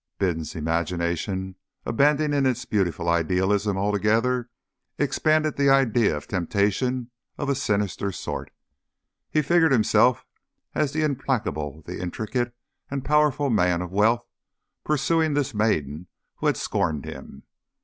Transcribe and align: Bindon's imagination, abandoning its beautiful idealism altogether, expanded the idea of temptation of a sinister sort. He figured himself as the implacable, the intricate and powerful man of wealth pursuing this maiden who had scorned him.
Bindon's 0.17 0.55
imagination, 0.55 1.57
abandoning 1.85 2.47
its 2.47 2.65
beautiful 2.65 3.07
idealism 3.07 3.77
altogether, 3.77 4.49
expanded 4.97 5.57
the 5.57 5.69
idea 5.69 6.17
of 6.17 6.27
temptation 6.27 7.11
of 7.37 7.49
a 7.49 7.53
sinister 7.53 8.11
sort. 8.11 8.49
He 9.29 9.43
figured 9.43 9.71
himself 9.71 10.25
as 10.73 10.91
the 10.91 11.03
implacable, 11.03 11.83
the 11.85 12.01
intricate 12.01 12.51
and 12.89 13.05
powerful 13.05 13.51
man 13.51 13.83
of 13.83 13.91
wealth 13.91 14.25
pursuing 14.83 15.35
this 15.35 15.53
maiden 15.53 16.07
who 16.37 16.47
had 16.47 16.57
scorned 16.57 17.05
him. 17.05 17.43